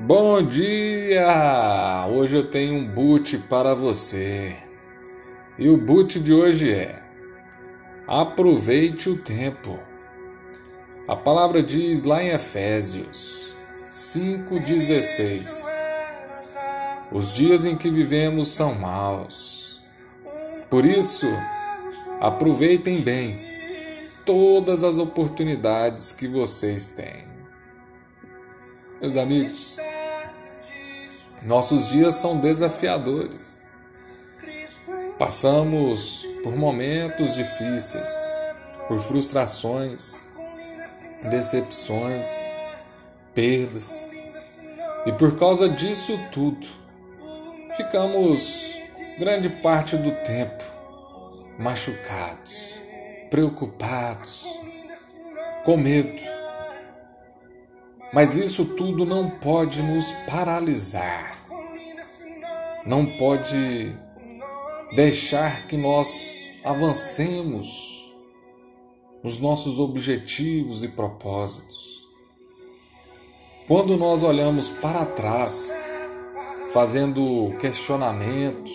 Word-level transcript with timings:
Bom 0.00 0.40
dia! 0.40 2.06
Hoje 2.08 2.36
eu 2.36 2.44
tenho 2.44 2.76
um 2.76 2.86
boot 2.86 3.36
para 3.36 3.74
você. 3.74 4.54
E 5.58 5.68
o 5.68 5.76
boot 5.76 6.20
de 6.20 6.32
hoje 6.32 6.72
é: 6.72 7.02
Aproveite 8.06 9.10
o 9.10 9.18
tempo. 9.18 9.76
A 11.08 11.16
palavra 11.16 11.60
diz 11.60 12.04
lá 12.04 12.22
em 12.22 12.28
Efésios 12.28 13.56
5,16: 13.90 15.66
Os 17.10 17.34
dias 17.34 17.66
em 17.66 17.76
que 17.76 17.90
vivemos 17.90 18.52
são 18.52 18.76
maus. 18.76 19.82
Por 20.70 20.86
isso, 20.86 21.26
aproveitem 22.20 23.00
bem 23.00 23.36
todas 24.24 24.84
as 24.84 24.98
oportunidades 24.98 26.12
que 26.12 26.28
vocês 26.28 26.86
têm. 26.86 27.26
Meus 29.00 29.16
amigos, 29.16 29.76
nossos 31.48 31.88
dias 31.88 32.14
são 32.14 32.38
desafiadores. 32.38 33.58
Passamos 35.18 36.24
por 36.44 36.54
momentos 36.54 37.34
difíceis, 37.34 38.10
por 38.86 39.00
frustrações, 39.00 40.24
decepções, 41.28 42.28
perdas. 43.34 44.12
E 45.06 45.12
por 45.12 45.38
causa 45.38 45.68
disso 45.68 46.18
tudo, 46.30 46.66
ficamos 47.76 48.74
grande 49.18 49.48
parte 49.48 49.96
do 49.96 50.12
tempo 50.22 50.62
machucados, 51.58 52.74
preocupados, 53.30 54.44
com 55.64 55.76
medo 55.76 56.38
mas 58.12 58.36
isso 58.36 58.64
tudo 58.64 59.04
não 59.04 59.28
pode 59.28 59.82
nos 59.82 60.10
paralisar, 60.26 61.37
não 62.86 63.06
pode 63.16 63.94
deixar 64.94 65.66
que 65.66 65.76
nós 65.76 66.48
avancemos 66.64 68.10
nos 69.22 69.38
nossos 69.38 69.78
objetivos 69.78 70.82
e 70.82 70.88
propósitos. 70.88 72.06
Quando 73.66 73.96
nós 73.96 74.22
olhamos 74.22 74.70
para 74.70 75.04
trás, 75.04 75.88
fazendo 76.72 77.54
questionamentos, 77.60 78.72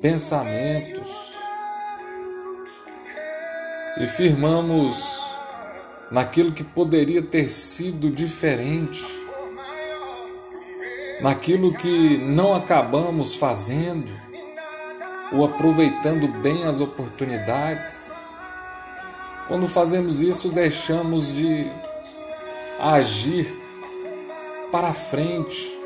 pensamentos, 0.00 1.36
e 3.98 4.06
firmamos 4.06 5.24
naquilo 6.10 6.52
que 6.52 6.62
poderia 6.62 7.22
ter 7.22 7.48
sido 7.48 8.10
diferente, 8.10 9.00
naquilo 11.20 11.72
que 11.72 12.18
não 12.18 12.54
acabamos 12.54 13.34
fazendo 13.34 14.12
ou 15.32 15.44
aproveitando 15.44 16.28
bem 16.40 16.64
as 16.64 16.80
oportunidades. 16.80 18.12
Quando 19.48 19.68
fazemos 19.68 20.20
isso, 20.20 20.50
deixamos 20.50 21.32
de 21.32 21.66
agir 22.80 23.56
para 24.70 24.92
frente, 24.92 25.78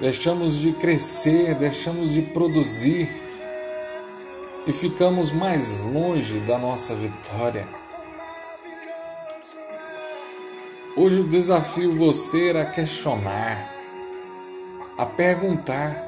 deixamos 0.00 0.56
de 0.56 0.72
crescer, 0.72 1.54
deixamos 1.54 2.14
de 2.14 2.22
produzir 2.22 3.08
e 4.66 4.72
ficamos 4.72 5.30
mais 5.32 5.82
longe 5.82 6.40
da 6.40 6.58
nossa 6.58 6.94
vitória. 6.94 7.68
Hoje 10.96 11.18
eu 11.18 11.24
desafio 11.24 11.92
você 11.92 12.50
a 12.50 12.64
questionar, 12.64 13.77
a 14.98 15.06
perguntar 15.06 16.06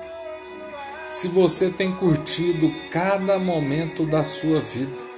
se 1.10 1.28
você 1.28 1.70
tem 1.70 1.92
curtido 1.92 2.70
cada 2.90 3.38
momento 3.38 4.04
da 4.04 4.22
sua 4.22 4.60
vida 4.60 5.08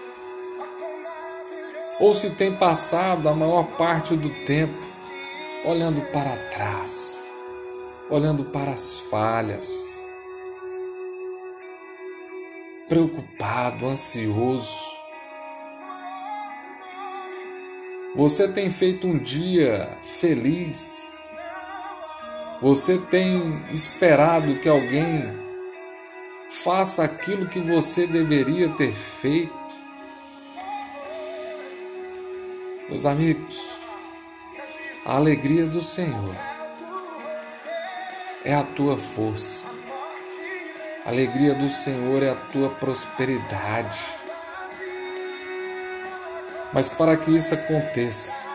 ou 1.99 2.15
se 2.15 2.31
tem 2.31 2.55
passado 2.55 3.28
a 3.28 3.34
maior 3.34 3.65
parte 3.77 4.15
do 4.15 4.31
tempo 4.44 4.78
olhando 5.65 6.03
para 6.12 6.37
trás, 6.50 7.31
olhando 8.10 8.44
para 8.44 8.71
as 8.71 8.99
falhas, 8.99 10.04
preocupado, 12.89 13.87
ansioso 13.87 15.03
Você 18.15 18.47
tem 18.47 18.69
feito 18.69 19.09
um 19.09 19.16
dia 19.16 19.97
feliz? 20.03 21.12
Você 22.62 22.97
tem 22.97 23.61
esperado 23.73 24.55
que 24.61 24.69
alguém 24.69 25.28
faça 26.49 27.03
aquilo 27.03 27.49
que 27.49 27.59
você 27.59 28.06
deveria 28.06 28.69
ter 28.69 28.93
feito? 28.93 29.53
Meus 32.89 33.05
amigos, 33.05 33.78
a 35.05 35.17
alegria 35.17 35.67
do 35.67 35.83
Senhor 35.83 36.37
é 38.45 38.55
a 38.55 38.62
tua 38.62 38.97
força. 38.97 39.67
A 41.05 41.09
alegria 41.09 41.56
do 41.56 41.69
Senhor 41.69 42.22
é 42.22 42.31
a 42.31 42.37
tua 42.37 42.71
prosperidade. 42.71 44.06
Mas 46.72 46.89
para 46.89 47.17
que 47.17 47.34
isso 47.34 47.55
aconteça, 47.55 48.49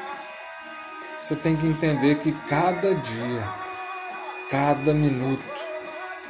você 1.19 1.35
tem 1.35 1.57
que 1.57 1.67
entender 1.67 2.16
que 2.16 2.31
cada 2.47 2.96
dia, 2.96 3.66
cada 4.50 4.94
minuto, 4.94 5.44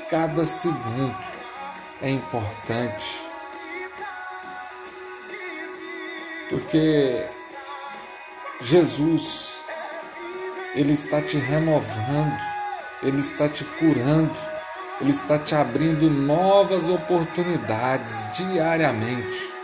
cada 0.10 0.46
segundo 0.46 1.16
é 2.02 2.10
importante. 2.10 3.22
Porque 6.50 7.26
Jesus, 8.62 9.60
Ele 10.76 10.94
está 10.94 11.22
te 11.22 11.38
renovando, 11.38 12.40
Ele 13.04 13.20
está 13.20 13.48
te 13.48 13.64
curando, 13.64 14.36
Ele 15.02 15.12
está 15.12 15.38
te 15.38 15.54
abrindo 15.54 16.10
novas 16.10 16.88
oportunidades 16.90 18.32
diariamente. 18.34 19.58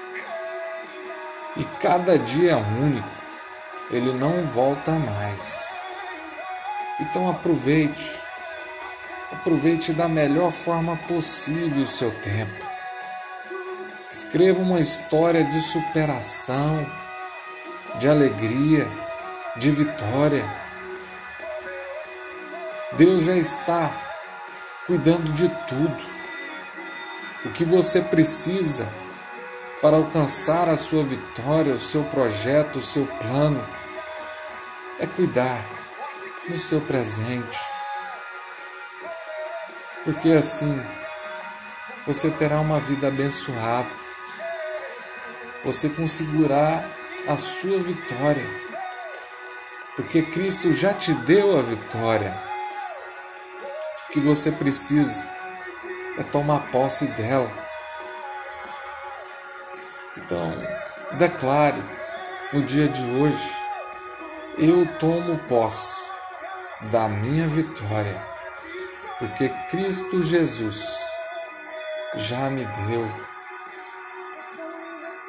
E 1.56 1.64
cada 1.80 2.18
dia 2.18 2.53
é 2.53 2.56
único, 2.56 3.08
ele 3.91 4.12
não 4.14 4.41
volta 4.46 4.91
mais. 4.91 5.80
Então 7.00 7.30
aproveite, 7.30 8.22
aproveite 9.33 9.91
da 9.91 10.07
melhor 10.07 10.51
forma 10.51 10.95
possível 11.07 11.83
o 11.83 11.88
seu 11.88 12.11
tempo. 12.11 12.63
Escreva 14.11 14.61
uma 14.61 14.79
história 14.79 15.44
de 15.44 15.59
superação, 15.61 16.85
de 17.99 18.07
alegria, 18.07 18.88
de 19.57 19.72
vitória. 19.72 20.45
Deus 22.93 23.23
já 23.23 23.35
está 23.35 23.91
cuidando 24.85 25.31
de 25.33 25.49
tudo. 25.67 26.13
O 27.45 27.49
que 27.49 27.66
você 27.66 28.01
precisa 28.01 28.88
para 29.81 29.97
alcançar 29.97 30.69
a 30.69 30.77
sua 30.77 31.03
vitória, 31.03 31.73
o 31.73 31.79
seu 31.79 32.03
projeto, 32.03 32.77
o 32.77 32.81
seu 32.81 33.05
plano, 33.05 33.61
é 34.99 35.07
cuidar 35.07 35.66
do 36.47 36.57
seu 36.57 36.79
presente. 36.81 37.72
Porque 40.03 40.30
assim 40.30 40.84
você 42.06 42.30
terá 42.30 42.59
uma 42.59 42.80
vida 42.80 43.08
abençoada, 43.08 43.90
você 45.64 45.88
conseguirá 45.90 46.84
a 47.28 47.38
sua 47.38 47.80
vitória, 47.80 48.46
porque 49.96 50.22
Cristo 50.22 50.74
já 50.74 50.94
te 50.94 51.14
deu 51.14 51.58
a 51.58 51.62
vitória. 51.62 52.38
O 54.09 54.14
que 54.14 54.20
você 54.20 54.52
precisa 54.52 55.26
é 56.17 56.23
tomar 56.23 56.70
posse 56.72 57.08
dela. 57.08 57.49
Então, 60.17 60.53
declare 61.14 61.82
no 62.52 62.61
dia 62.61 62.88
de 62.90 63.03
hoje: 63.11 63.56
eu 64.58 64.85
tomo 64.99 65.38
posse 65.47 66.11
da 66.91 67.08
minha 67.08 67.47
vitória, 67.47 68.22
porque 69.19 69.49
Cristo 69.69 70.21
Jesus 70.21 70.99
já 72.15 72.49
me 72.49 72.65
deu. 72.65 73.07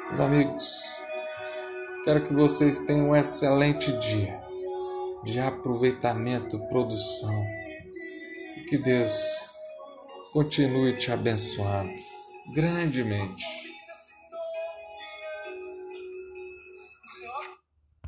Meus 0.05 0.19
amigos, 0.19 0.83
quero 2.03 2.23
que 2.23 2.33
vocês 2.33 2.79
tenham 2.79 3.09
um 3.09 3.15
excelente 3.15 3.91
dia 3.93 4.39
de 5.23 5.39
aproveitamento, 5.39 6.59
produção 6.69 7.43
e 8.57 8.61
que 8.61 8.77
Deus 8.77 9.49
continue 10.31 10.93
te 10.93 11.11
abençoando 11.11 11.95
grandemente 12.53 13.64